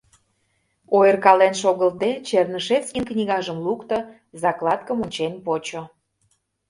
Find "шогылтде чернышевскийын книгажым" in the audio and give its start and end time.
1.61-3.57